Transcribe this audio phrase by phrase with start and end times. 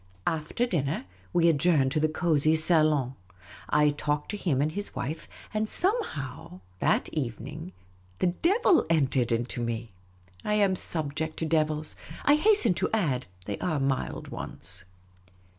[0.25, 3.13] After dinner, we adjourned to the cosy salon.
[3.69, 7.71] I talked to him and his wife; and somehow, that evening,
[8.17, 9.91] the devil entered into me.
[10.43, 11.95] I am subject to devils.
[12.25, 14.85] I hasten to add, they are mild ones.